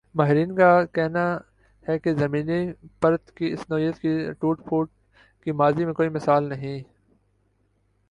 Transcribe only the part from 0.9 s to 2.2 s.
کہنا ہی کہ